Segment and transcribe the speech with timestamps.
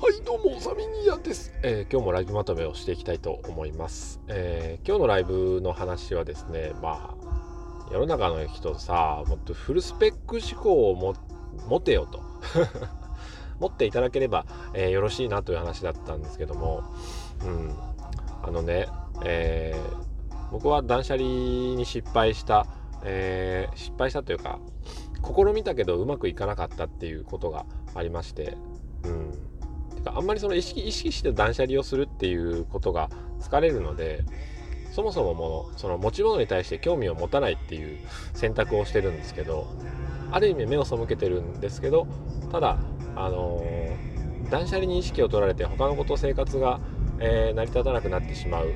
[0.00, 11.14] はいどうもサミニアです、えー、今日もライブまとめをしていきたいと思います、えー、今日のライブの話はですねまあ世の中の人さもっとフルスペック思考をも
[11.68, 12.20] 持てよと。
[13.60, 16.82] 持っていただければ、えー、よろしいなという話だったんですけども
[17.44, 17.72] うん。
[18.42, 18.88] あのね、
[19.24, 19.74] え
[20.50, 22.66] 僕は断捨離に失敗した、
[23.04, 24.58] え失敗したというか
[25.24, 27.64] 試みたけどうまくいかなかったっていうことが
[27.94, 28.56] ありまして
[30.06, 33.08] あんまりその意識意識して断捨離をするっていうことが
[33.40, 34.24] 疲れるので
[34.92, 37.98] そもそもものその持ち物に対して興味を持たないっていう
[38.32, 39.66] 選択をしてるんですけど
[40.30, 42.06] ある意味目を背けてるんですけど
[42.52, 42.78] ただ
[43.16, 46.80] あのー、断捨離に意識を取られて他のこと生活が、
[47.18, 48.72] えー、成り立たなくなってしまう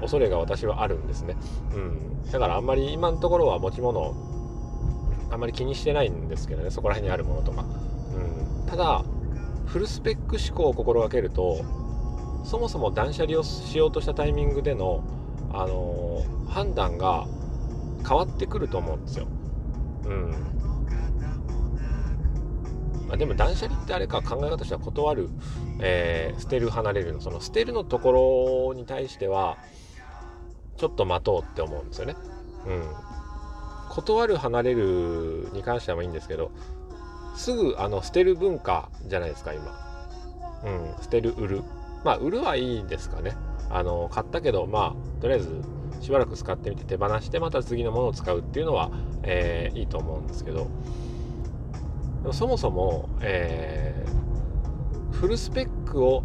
[0.00, 1.36] 恐れが私はあるんですね、
[1.74, 4.14] うん、だからあんまり今のところは持ち物
[5.30, 9.04] あんまり気にしてないんですけどねそこら辺にあるものとか、うん、ただ
[9.70, 11.64] フルスペック思考を心がけると
[12.44, 15.04] そもそも断捨離をしようとしたタイミングでの、
[15.52, 17.26] あのー、判断が
[18.06, 19.28] 変わってくると思うんですよ。
[20.06, 20.30] うん
[23.06, 25.28] まあ、でも断捨離ってあれか考え方としては断る、
[25.80, 29.58] えー、捨てる離れるのその捨てるのところに対しては
[30.76, 32.16] ちょっと待とうって思うんですよね。
[32.66, 32.82] うん、
[33.90, 36.50] 断る離れるに関してはいいんですけど
[37.34, 39.62] すぐあの捨てる文化じゃないですか今。
[40.64, 41.62] うん捨てる売る。
[42.04, 43.36] まあ売るはいいですかね。
[43.70, 45.62] あの買ったけどまあとりあえず
[46.00, 48.90] しばらく使ってみて手放してまた次のものを使うっていうのは、
[49.22, 50.68] えー、いいと思うんですけど。
[52.24, 56.22] もそもそも、えー、フルスペックを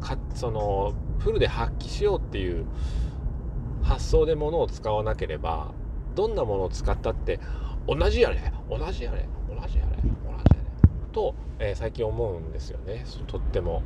[0.00, 2.66] かそのフルで発揮しようっていう
[3.82, 5.72] 発想で物を使わなければ
[6.14, 7.40] どんなものを使ったって
[7.86, 8.52] 同じやね。
[8.68, 9.28] 同じやね。
[9.48, 9.93] 同じやね。
[11.14, 13.04] と、えー、最近思うんですよね。
[13.26, 13.82] とっても。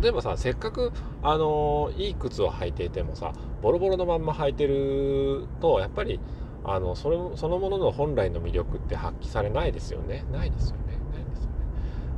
[0.00, 0.92] 例えばさせっかく、
[1.22, 6.20] あのー、いい靴を履いていてもさボロボロのまんま履いてるとやっぱり
[6.64, 10.24] あのそれそのものの本来の魅力って発揮されないですよね。
[10.32, 10.98] ないですよね。
[11.12, 11.56] ないですよね。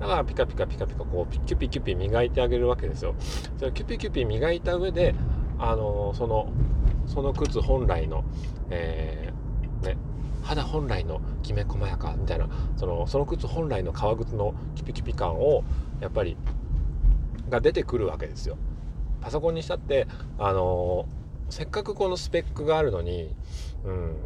[0.00, 3.14] だからピカピカピカピカこうキュピキュピ磨いてあげるわけですよ。
[3.58, 5.14] それキュピキュピ磨いた上で
[5.58, 6.50] あのー、その
[7.06, 8.24] その靴本来の、
[8.70, 9.96] えー、ね
[10.48, 15.62] 肌本来のきめ細やかみたいなそのその靴本来の革靴のキピキピ感を
[16.00, 16.38] やっぱり
[17.50, 18.56] が出てくるわけですよ。
[19.20, 20.06] パソコンにしたって
[20.38, 21.04] あの
[21.50, 23.34] せっかくこのスペックがあるのに、
[23.84, 24.16] うん、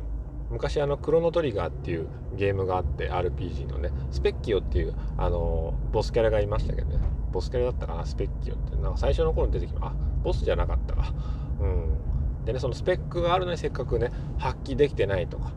[0.53, 2.07] 昔あのクロノトリガーっていう
[2.37, 7.01] ゲームがあって RPG のねスペッキオっていうあのボスキャラがいましたけどね。
[7.33, 8.07] ボスキャラだったかな？
[8.07, 11.13] スペッキオってなんか最初の頃に出てきまあボスじゃなかったか。
[11.61, 12.45] うん。
[12.45, 15.51] でねそのスペックがあるのにせっかくね発揮できてないとか。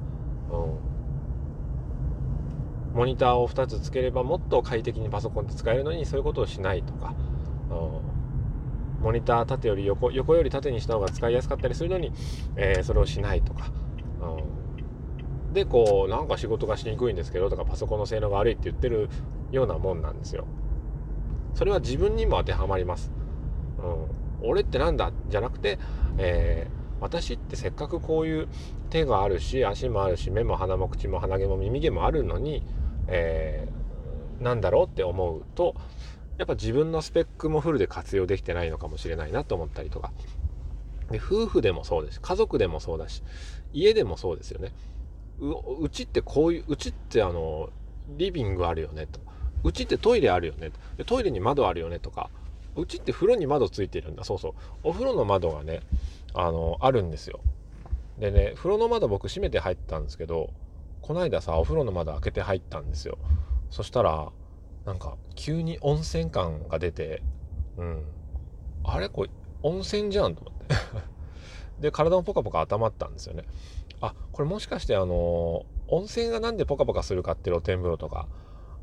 [0.51, 0.55] う
[2.95, 7.13] ん、モニターを2つつければもっと快適にパソコンで使えるのにそういうことをしないとか、
[7.69, 12.11] うん、モニター縦より横横より縦にした方が使いやすかったりするのに、
[12.55, 13.71] えー、それをしないとか、
[14.21, 19.09] うん、でこうなんか仕事がしにくいんですけどとかパソコンの性能が悪いって言ってる
[19.51, 20.45] ようなもんなんですよ。
[21.53, 23.11] それは自分にも当てはまります。
[24.41, 25.11] うん、俺ってなんだ？
[25.29, 25.79] じゃなくて、
[26.17, 28.47] えー私ってせっかくこういう
[28.89, 32.63] 手があるし足もあるし目も鼻も口も鼻毛も耳毛もあるのに、
[33.07, 35.75] えー、なんだろうって思うと
[36.37, 40.11] やっぱ自分のスペックもフルで活用できてないのかもしれないなと思ったりとか。
[41.11, 43.21] で夫婦でもそうです家族でもそうだし
[43.73, 44.71] 家でもそうですよね。
[45.39, 47.69] うちってこういううちってあの
[48.17, 49.19] リビングあるよねと。
[49.63, 52.29] うちってトイレあるよねでトイレに窓あるよねとか。
[52.75, 54.23] うちって風呂に窓ついてるんだ。
[54.23, 54.53] そうそう。
[54.83, 55.81] お風呂の窓がね
[56.33, 57.39] あのあるんですよ。
[58.19, 60.51] でね風呂の窓僕閉めて入ったんですけど
[61.01, 63.17] こないださお風呂の窓開けて入ったんですよ。
[63.69, 64.31] そしたら
[64.85, 67.21] なんか急に温泉感が出て
[67.77, 68.05] うん。
[68.83, 69.09] あれ？
[69.09, 69.29] これ
[69.63, 70.75] 温泉じゃんと思って。
[71.81, 73.43] で体もポカポカ温まったんですよね。
[74.01, 78.27] あこれもしかしてあの温泉がなんでポカポカするかって露天風呂とか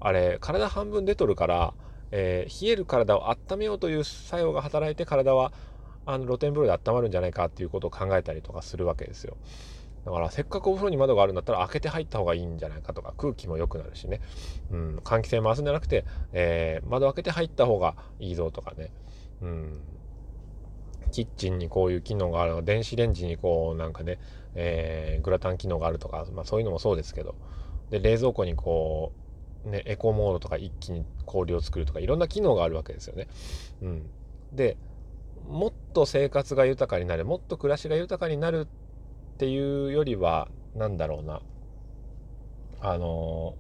[0.01, 1.75] あれ体半分出とるから、
[2.13, 5.53] えー、冷える体を温めようという作用が働いて体は
[6.07, 9.37] あの露天風呂で温まるんじゃないかっていうことを考えたりとかするわけですよ。
[10.05, 14.21] だからせっかくお風呂に窓があるんだったら開けて入った方がいいんじゃないかとか空気も良くなるしね、
[14.73, 18.91] うん、換気扇回すんじゃなくて、えー、窓開けて入った方がいいぞとかね、
[19.43, 19.81] うん、
[21.13, 24.19] キッチンにこういう機能がある電子レンジにこうなんかね、
[24.57, 27.37] えー、グラタン機能があるとか、まあ、そういうのもそうですけど。
[27.93, 29.22] で冷蔵庫にこう、
[29.65, 33.29] ね、エコモードとか一気に氷を作るとかいろんな機能があるわけですよね。
[33.83, 34.11] うん、
[34.53, 34.77] で
[35.49, 38.67] もっと生活が豊かになるもっと暮らしが豊かになる
[39.35, 41.41] っていうよりは何だろうな。
[42.81, 43.55] あの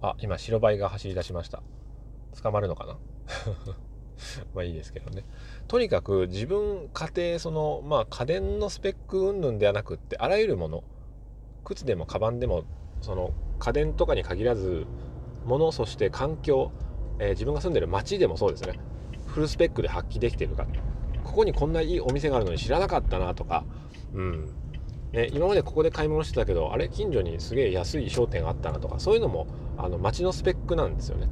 [0.00, 1.62] ー、あ今白バイが走り出しました。
[2.42, 2.96] 捕まるのかな？
[4.54, 5.24] まあいいですけどね。
[5.66, 10.84] とにかく自分家庭そのまあ家電のスペック云々ではなくってあらゆるもの
[11.64, 12.64] 靴でもカバンでも
[13.02, 14.86] その家電とかに限らず
[15.44, 16.72] 物そして環境、
[17.18, 18.78] えー、自分が住んでる街でもそうですね。
[19.26, 20.66] フルスペックで発揮できてるか。
[21.24, 23.64] ここにこんないいお店があるのに知らなかったなとか。
[24.14, 24.48] うん。
[25.12, 26.88] ね、今までここで買い物してたけどあれ？
[26.88, 28.98] 近所にすげえ安い商店があったなとか。
[28.98, 29.46] そういうのも
[29.76, 31.28] あの街のスペックなんですよね。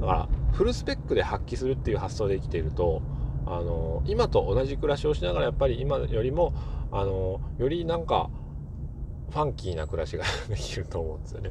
[0.00, 3.02] だからフルスペックで発揮するっていう発想で生きていると
[3.46, 6.54] あの今と同じ暮らしをしながらやっぱり今よりも
[6.92, 8.30] あのよりなんか
[9.30, 11.50] ファンキーな暮らしができると思うんですよね。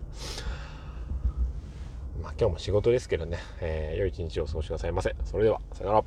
[2.21, 5.15] まあ今日も仕事ですけどね、えー、良い一日をお過ごしくださいませ。
[5.25, 6.03] それでは、さよなら。